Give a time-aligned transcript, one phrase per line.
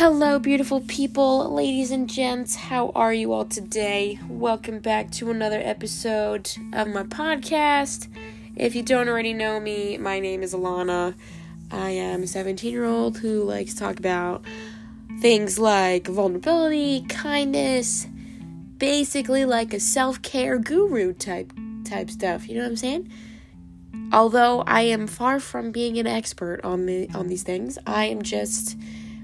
[0.00, 2.54] Hello, beautiful people, ladies and gents.
[2.54, 4.18] How are you all today?
[4.30, 8.08] Welcome back to another episode of my podcast.
[8.56, 11.14] If you don't already know me, my name is Alana.
[11.70, 14.42] I am a 17 year old who likes to talk about
[15.20, 18.06] things like vulnerability, kindness,
[18.78, 21.52] basically like a self care guru type
[21.84, 22.48] type stuff.
[22.48, 23.12] You know what I'm saying?
[24.14, 28.22] Although I am far from being an expert on the on these things, I am
[28.22, 28.78] just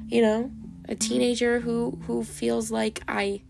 [0.09, 0.51] you know,
[0.89, 3.43] a teenager who who feels like I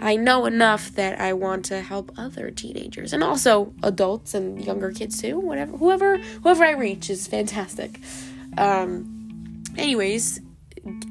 [0.00, 4.92] I know enough that I want to help other teenagers and also adults and younger
[4.92, 5.38] kids too.
[5.38, 8.00] Whatever, whoever whoever I reach is fantastic.
[8.58, 10.40] Um, anyways,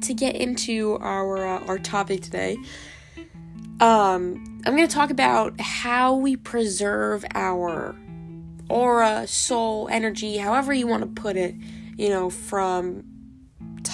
[0.02, 2.56] to get into our uh, our topic today,
[3.80, 7.96] um, I'm going to talk about how we preserve our
[8.68, 11.54] aura, soul, energy, however you want to put it.
[11.98, 13.04] You know, from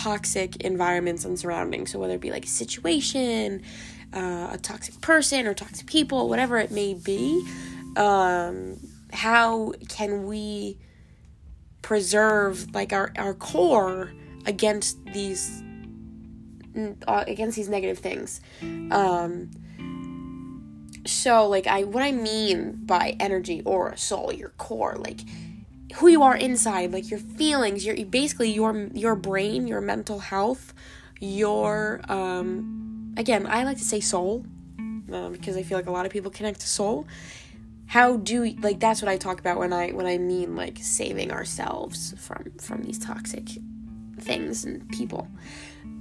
[0.09, 1.93] toxic environments and surroundings.
[1.93, 3.63] So, whether it be like a situation,
[4.15, 7.47] uh, a toxic person, or toxic people, whatever it may be,
[7.97, 8.79] um,
[9.13, 10.79] how can we
[11.83, 14.13] preserve like our, our core
[14.47, 15.63] against these
[17.07, 18.41] uh, against these negative things
[18.93, 19.51] um
[21.07, 25.21] so like i what i mean by energy or soul your core like
[25.97, 30.75] who you are inside, like your feelings, your basically your your brain, your mental health,
[31.21, 34.45] your um again, I like to say soul
[34.79, 37.07] um, because I feel like a lot of people connect to soul.
[37.87, 40.79] How do you, like that's what I talk about when I when I mean like
[40.81, 43.49] saving ourselves from from these toxic
[44.21, 45.29] things and people.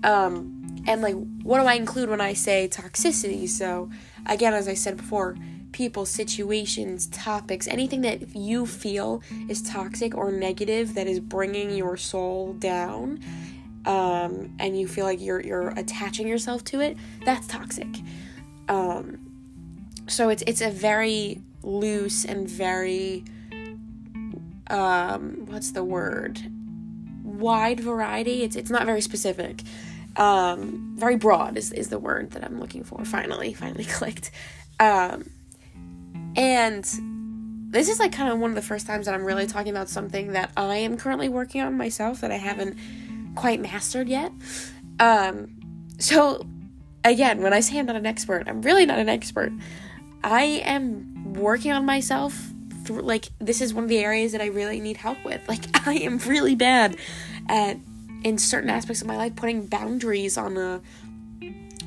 [0.04, 3.48] Um and like what do I include when I say toxicity?
[3.48, 3.90] So
[4.26, 5.38] again, as I said before,
[5.72, 11.98] people, situations, topics, anything that you feel is toxic or negative that is bringing your
[11.98, 13.20] soul down,
[13.86, 17.88] um, and you feel like you're you're attaching yourself to it, that's toxic.
[18.68, 19.20] Um,
[20.08, 23.24] so it's it's a very loose and very
[24.70, 26.42] um, what's the word?
[27.24, 28.44] Wide variety.
[28.44, 29.64] It's it's not very specific.
[30.16, 33.06] Um, very broad is, is the word that I'm looking for.
[33.06, 34.32] Finally, finally clicked.
[34.80, 35.30] Um,
[36.38, 36.86] and
[37.70, 39.90] this is like kind of one of the first times that I'm really talking about
[39.90, 42.78] something that I am currently working on myself that I haven't
[43.36, 44.32] quite mastered yet.
[45.00, 45.56] Um,
[46.00, 46.46] so,
[47.04, 49.52] again, when I say I'm not an expert, I'm really not an expert.
[50.24, 52.52] I am working on myself.
[52.84, 55.42] Through, like, this is one of the areas that I really need help with.
[55.50, 56.96] Like, I am really bad
[57.50, 57.78] at,
[58.24, 60.82] in certain aspects of my life, putting boundaries on a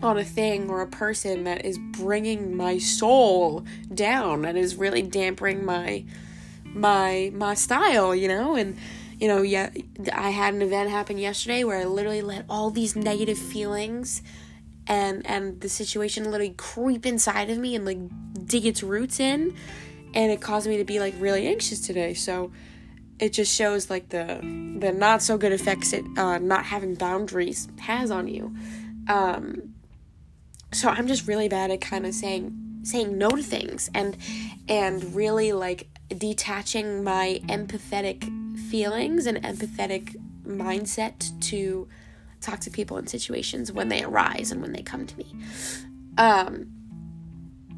[0.03, 5.03] on a thing or a person that is bringing my soul down and is really
[5.03, 6.05] dampening my
[6.65, 8.77] my my style, you know, and
[9.19, 9.71] you know, yeah,
[10.13, 14.23] I had an event happen yesterday where I literally let all these negative feelings
[14.87, 17.99] and and the situation literally creep inside of me and like
[18.47, 19.55] dig its roots in
[20.15, 22.15] and it caused me to be like really anxious today.
[22.15, 22.51] So
[23.19, 24.41] it just shows like the
[24.79, 28.55] the not so good effects it uh, not having boundaries has on you.
[29.09, 29.75] Um,
[30.73, 34.17] so i'm just really bad at kind of saying saying no to things and
[34.69, 38.25] and really like detaching my empathetic
[38.71, 41.89] feelings and empathetic mindset to
[42.41, 45.35] toxic people and situations when they arise and when they come to me.
[46.17, 46.69] Um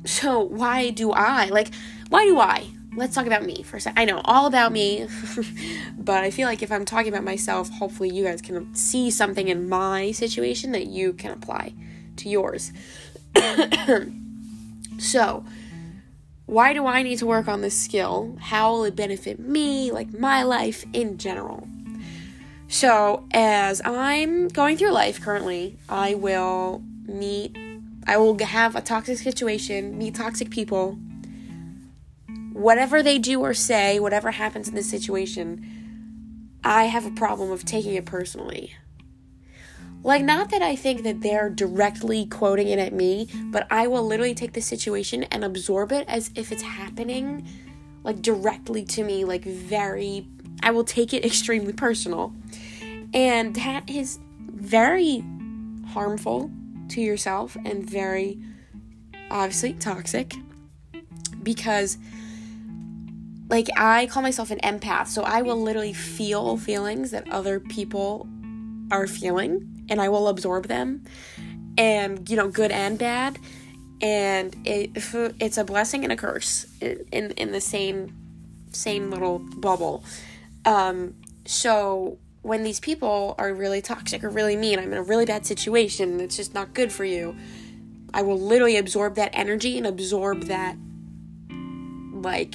[0.05, 1.73] so why do i like
[2.09, 2.67] why do i?
[2.95, 5.07] Let's talk about me for a second i know all about me
[5.97, 9.49] but i feel like if i'm talking about myself hopefully you guys can see something
[9.49, 11.73] in my situation that you can apply
[12.17, 12.73] to yours.
[14.99, 15.45] so,
[16.47, 18.37] why do I need to work on this skill?
[18.41, 21.67] How will it benefit me, like my life in general?
[22.69, 27.57] So, as I'm going through life currently, I will meet,
[28.07, 30.99] I will have a toxic situation, meet toxic people.
[32.53, 35.67] Whatever they do or say, whatever happens in this situation,
[36.65, 38.75] I have a problem of taking it personally.
[40.05, 44.05] Like, not that I think that they're directly quoting it at me, but I will
[44.05, 47.47] literally take the situation and absorb it as if it's happening,
[48.03, 50.27] like, directly to me, like, very,
[50.63, 52.35] I will take it extremely personal.
[53.15, 54.19] And that is
[54.49, 55.25] very
[55.89, 56.51] harmful
[56.89, 58.41] to yourself and very,
[59.31, 60.35] obviously, toxic
[61.43, 61.99] because
[63.49, 68.27] like I call myself an empath, so I will literally feel feelings that other people
[68.91, 71.05] are feeling and I will absorb them,
[71.77, 73.39] and you know, good and bad.
[74.01, 74.91] And it,
[75.39, 78.17] it's a blessing and a curse in in the same
[78.71, 80.03] same little bubble.
[80.65, 85.27] Um, so when these people are really toxic or really mean, I'm in a really
[85.27, 87.37] bad situation, it's just not good for you.
[88.15, 90.77] I will literally absorb that energy and absorb that
[92.13, 92.55] like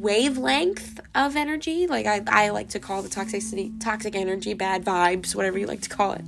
[0.00, 1.86] wavelength of energy.
[1.86, 5.82] Like I, I like to call the toxicity toxic energy, bad vibes, whatever you like
[5.82, 6.24] to call it.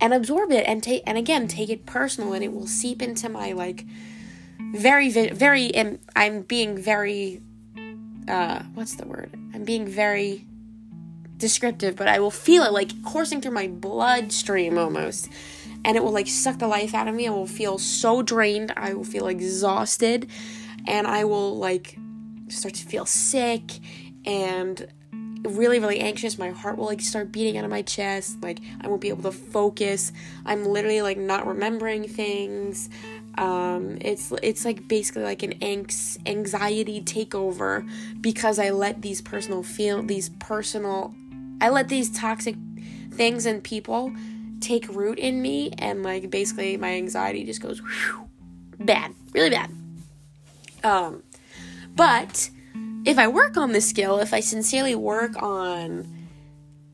[0.00, 3.28] And absorb it and take and again take it personal and it will seep into
[3.28, 3.84] my like
[4.74, 7.40] very very I'm, I'm being very
[8.28, 9.30] uh what's the word?
[9.54, 10.46] I'm being very
[11.42, 15.28] descriptive, but I will feel it like coursing through my bloodstream almost.
[15.84, 17.26] And it will like suck the life out of me.
[17.26, 18.72] I will feel so drained.
[18.76, 20.30] I will feel exhausted.
[20.86, 21.98] And I will like
[22.54, 23.62] start to feel sick
[24.24, 24.86] and
[25.44, 28.86] really really anxious my heart will like start beating out of my chest like i
[28.86, 30.12] won't be able to focus.
[30.46, 32.88] I'm literally like not remembering things.
[33.38, 37.88] Um it's it's like basically like an anx anxiety takeover
[38.20, 41.14] because i let these personal feel these personal
[41.60, 42.56] i let these toxic
[43.12, 44.12] things and people
[44.60, 48.28] take root in me and like basically my anxiety just goes whew,
[48.78, 49.70] bad really bad.
[50.84, 51.22] Um
[51.94, 52.50] but
[53.04, 56.28] if I work on this skill, if I sincerely work on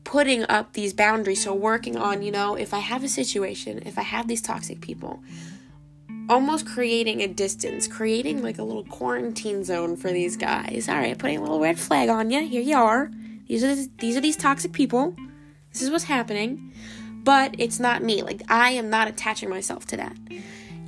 [0.03, 3.97] putting up these boundaries, so working on, you know, if I have a situation, if
[3.97, 5.21] I have these toxic people,
[6.29, 10.87] almost creating a distance, creating like a little quarantine zone for these guys.
[10.89, 12.47] All right, putting a little red flag on you.
[12.47, 13.11] Here you are.
[13.47, 15.15] These are these are these toxic people.
[15.73, 16.73] This is what's happening.
[17.23, 18.21] But it's not me.
[18.21, 20.15] Like I am not attaching myself to that.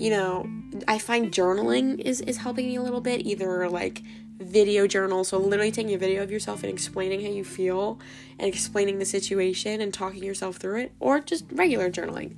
[0.01, 0.49] You know,
[0.87, 3.23] I find journaling is is helping me a little bit.
[3.23, 4.01] Either like
[4.39, 5.23] video journal.
[5.23, 7.99] So, literally taking a video of yourself and explaining how you feel
[8.39, 12.35] and explaining the situation and talking yourself through it, or just regular journaling.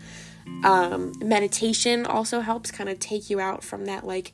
[0.65, 4.33] Um, meditation also helps kind of take you out from that, like,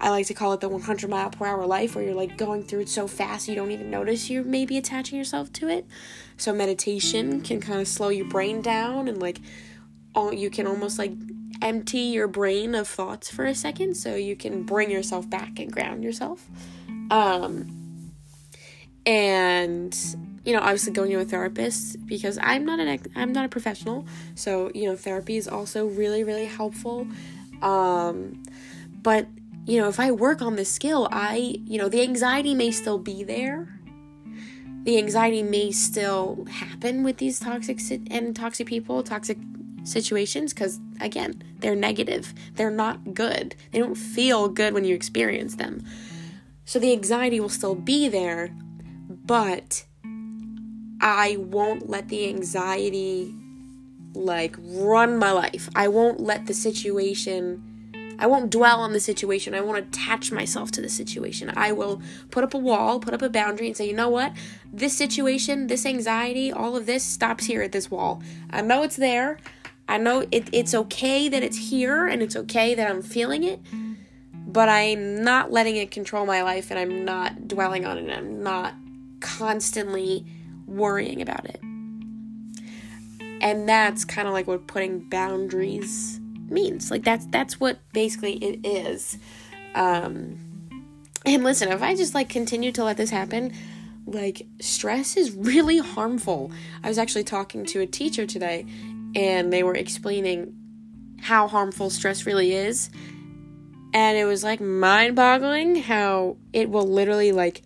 [0.00, 2.64] I like to call it the 100 mile per hour life where you're like going
[2.64, 5.86] through it so fast you don't even notice you're maybe attaching yourself to it.
[6.36, 9.38] So, meditation can kind of slow your brain down and, like,
[10.16, 11.12] all, you can almost like
[11.64, 15.72] empty your brain of thoughts for a second so you can bring yourself back and
[15.72, 16.46] ground yourself.
[17.10, 18.12] Um,
[19.06, 19.96] and
[20.44, 24.06] you know, obviously going to a therapist because I'm not an I'm not a professional,
[24.34, 27.06] so you know, therapy is also really really helpful.
[27.62, 28.42] Um,
[29.02, 29.26] but
[29.66, 32.98] you know, if I work on this skill, I you know, the anxiety may still
[32.98, 33.68] be there.
[34.84, 39.38] The anxiety may still happen with these toxic and toxic people, toxic
[39.84, 42.34] situations because again, they're negative.
[42.54, 43.54] They're not good.
[43.70, 45.84] They don't feel good when you experience them.
[46.64, 48.54] So the anxiety will still be there,
[49.08, 49.84] but
[51.00, 53.34] I won't let the anxiety
[54.14, 55.68] like run my life.
[55.74, 57.70] I won't let the situation
[58.18, 59.54] I won't dwell on the situation.
[59.54, 61.52] I won't attach myself to the situation.
[61.56, 62.00] I will
[62.30, 64.32] put up a wall, put up a boundary, and say, you know what?
[64.72, 68.22] This situation, this anxiety, all of this stops here at this wall.
[68.50, 69.38] I know it's there.
[69.88, 73.60] I know it, it's okay that it's here and it's okay that I'm feeling it
[74.54, 78.04] but I'm not letting it control my life and I'm not dwelling on it.
[78.04, 78.74] And I'm not
[79.18, 80.24] constantly
[80.64, 81.60] worrying about it.
[83.40, 86.88] And that's kind of like what putting boundaries means.
[86.88, 89.18] Like that's that's what basically it is.
[89.74, 90.38] Um
[91.26, 93.52] and listen, if I just like continue to let this happen,
[94.06, 96.52] like stress is really harmful.
[96.84, 98.66] I was actually talking to a teacher today
[99.14, 100.54] and they were explaining
[101.20, 102.90] how harmful stress really is.
[103.92, 107.62] And it was like mind boggling how it will literally like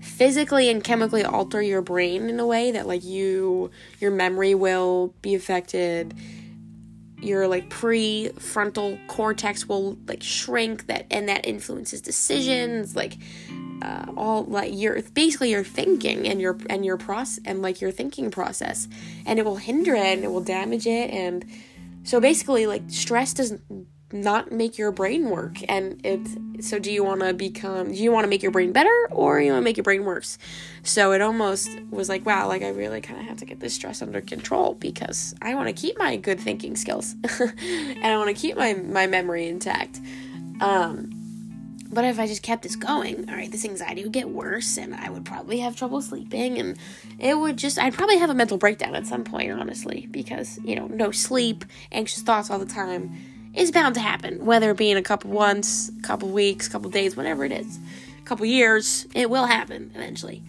[0.00, 5.14] physically and chemically alter your brain in a way that like you your memory will
[5.22, 6.14] be affected.
[7.22, 13.16] Your like prefrontal cortex will like shrink that and that influences decisions like
[13.82, 17.90] uh, all like your basically your thinking and your and your process and like your
[17.90, 18.88] thinking process.
[19.26, 21.10] And it will hinder it and it will damage it.
[21.10, 21.44] And
[22.04, 23.62] so basically like stress doesn't
[24.52, 25.56] make your brain work.
[25.68, 28.72] And it so do you want to become do you want to make your brain
[28.72, 30.38] better or you want to make your brain worse?
[30.82, 33.74] So it almost was like wow like i really kind of have to get this
[33.74, 37.16] stress under control because i want to keep my good thinking skills.
[37.40, 40.00] And i want to keep my my memory intact.
[40.60, 41.23] Um
[41.94, 44.94] but if I just kept this going, all right, this anxiety would get worse and
[44.94, 46.76] I would probably have trouble sleeping and
[47.18, 50.76] it would just, I'd probably have a mental breakdown at some point, honestly, because, you
[50.76, 53.16] know, no sleep, anxious thoughts all the time
[53.54, 56.70] is bound to happen, whether it be in a couple months, a couple weeks, a
[56.70, 57.78] couple days, whatever it is,
[58.18, 60.42] a couple years, it will happen eventually.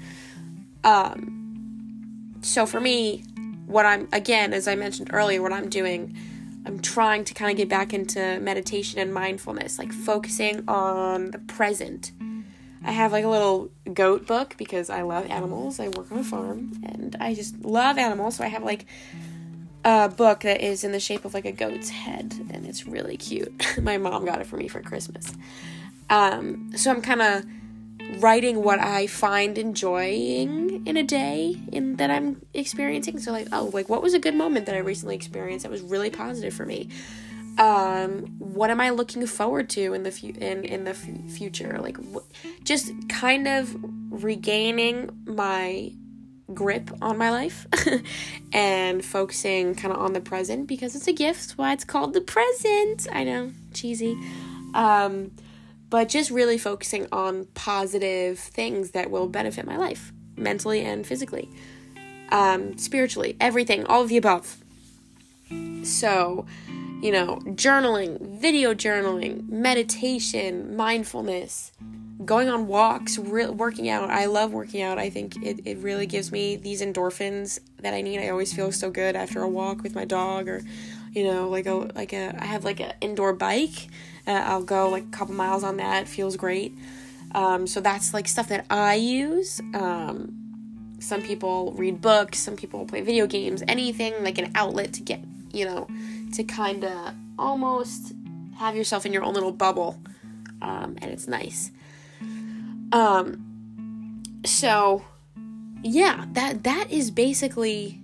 [0.84, 3.24] Um, so for me,
[3.66, 6.16] what I'm again, as I mentioned earlier, what I'm doing,
[6.66, 11.40] I'm trying to kind of get back into meditation and mindfulness, like focusing on the
[11.40, 12.12] present.
[12.84, 15.80] I have like a little goat book because I love animals.
[15.80, 18.38] I work on a farm and I just love animals.
[18.38, 18.86] So I have like
[19.84, 23.18] a book that is in the shape of like a goat's head and it's really
[23.18, 23.54] cute.
[23.82, 25.34] My mom got it for me for Christmas.
[26.10, 27.46] Um, so I'm kind of
[28.20, 33.20] writing what I find enjoying in a day in that I'm experiencing.
[33.20, 35.82] So like, oh, like what was a good moment that I recently experienced that was
[35.82, 36.90] really positive for me?
[37.58, 41.78] Um, what am I looking forward to in the fu- in in the f- future?
[41.82, 42.26] Like, wh-
[42.64, 43.74] just kind of
[44.10, 45.94] regaining my
[46.54, 47.66] grip on my life
[48.54, 51.52] and focusing kind of on the present because it's a gift.
[51.52, 53.08] Why it's called the present.
[53.12, 54.18] I know, cheesy.
[54.74, 55.32] Um,
[55.96, 61.50] but just really focusing on positive things that will benefit my life mentally and physically,
[62.34, 64.58] um, spiritually, everything, all of the above.
[65.84, 66.46] So,
[67.02, 71.72] you know, journaling, video journaling, meditation, mindfulness,
[72.25, 74.10] going on walks, re- working out.
[74.10, 74.98] I love working out.
[74.98, 78.20] I think it, it really gives me these endorphins that I need.
[78.20, 80.62] I always feel so good after a walk with my dog or,
[81.14, 83.88] you know, like a, like a, I have like an indoor bike.
[84.27, 86.03] Uh, I'll go like a couple miles on that.
[86.03, 86.74] It feels great.
[87.34, 89.60] Um, so that's like stuff that I use.
[89.74, 95.01] Um, some people read books, some people play video games, anything like an outlet to
[95.01, 95.20] get,
[95.51, 95.88] you know,
[96.34, 98.13] to kind of almost
[98.58, 100.00] have yourself in your own little bubble.
[100.62, 101.72] Um, and it's nice.
[102.91, 105.03] Um, so
[105.84, 108.01] yeah, that that is basically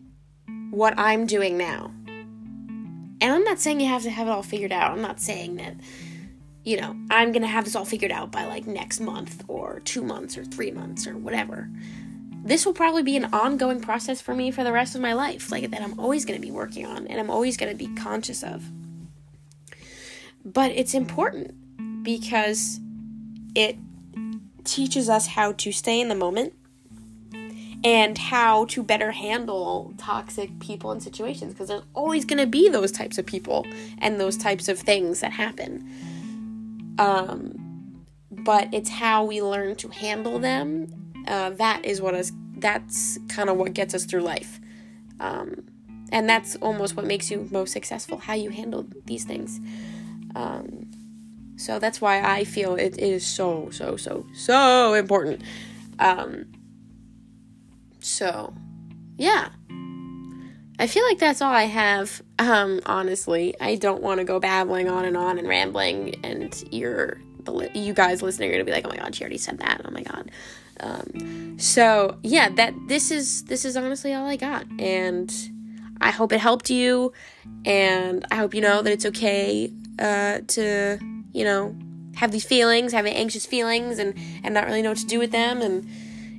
[0.70, 1.92] what I'm doing now.
[2.08, 4.92] And I'm not saying you have to have it all figured out.
[4.92, 5.76] I'm not saying that
[6.64, 9.82] you know, I'm going to have this all figured out by like next month or
[9.86, 11.70] 2 months or 3 months or whatever.
[12.44, 15.52] This will probably be an ongoing process for me for the rest of my life,
[15.52, 17.94] like that I'm always going to be working on and I'm always going to be
[17.96, 18.64] conscious of.
[20.44, 22.80] But it's important because
[23.54, 23.78] it
[24.64, 26.54] teaches us how to stay in the moment
[27.84, 32.70] and how to better handle toxic people and situations because there's always going to be
[32.70, 33.66] those types of people
[33.98, 35.88] and those types of things that happen.
[36.98, 40.88] Um, but it's how we learn to handle them.
[41.28, 44.60] Uh, that is what is that's kind of what gets us through life.
[45.20, 45.66] Um,
[46.12, 49.60] and that's almost what makes you most successful how you handle these things.
[50.36, 50.90] Um,
[51.58, 55.44] so that's why I feel it is so, so, so, so important.
[56.00, 56.52] Um,
[58.00, 58.54] so,
[59.18, 59.50] yeah.
[60.82, 62.24] I feel like that's all I have.
[62.40, 67.20] Um, honestly, I don't want to go babbling on and on and rambling, and you're
[67.74, 69.92] you guys listening are gonna be like, "Oh my god, she already said that." Oh
[69.92, 70.32] my god.
[70.80, 75.32] Um, so yeah, that this is this is honestly all I got, and
[76.02, 77.14] I hope it helped you,
[77.64, 80.98] and I hope you know that it's okay uh, to
[81.34, 81.76] you know,
[82.16, 85.32] have these feelings, having anxious feelings and and not really know what to do with
[85.32, 85.88] them and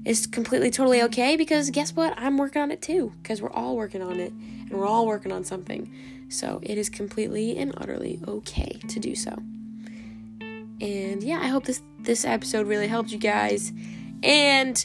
[0.05, 2.15] it's completely totally okay because guess what?
[2.17, 5.33] I'm working on it too because we're all working on it and we're all working
[5.33, 5.93] on something.
[6.29, 9.33] So it is completely and utterly okay to do so.
[10.81, 13.73] And yeah, I hope this this episode really helped you guys.
[14.23, 14.85] And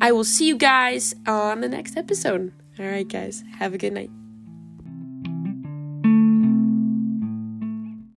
[0.00, 2.52] I will see you guys on the next episode.
[2.78, 3.44] All right, guys.
[3.58, 4.10] Have a good night.